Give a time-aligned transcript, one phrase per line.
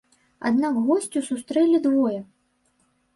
[0.49, 2.17] Аднак госцю сустрэлі двое.